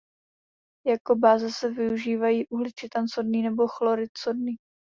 Jako 0.87 1.15
báze 1.15 1.51
se 1.51 1.69
využívají 1.71 2.47
uhličitan 2.47 3.07
sodný 3.07 3.41
nebo 3.41 3.65
hydroxid 3.81 4.17
sodný. 4.17 4.55